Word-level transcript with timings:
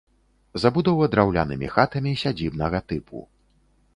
Забудова 0.61 1.09
драўлянымі 1.15 1.69
хатамі 1.75 2.13
сядзібнага 2.23 2.79
тыпу. 2.93 3.23